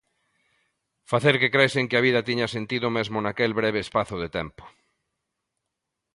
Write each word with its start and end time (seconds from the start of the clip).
Facer 1.11 1.35
que 1.41 1.53
cresen 1.55 1.85
que 1.89 1.97
a 1.97 2.05
vida 2.07 2.25
tiña 2.29 2.47
sentido 2.55 2.87
mesmo 2.97 3.17
naquel 3.21 3.51
breve 3.59 3.79
espazo 3.85 4.15
de 4.23 4.29
tempo. 4.37 4.63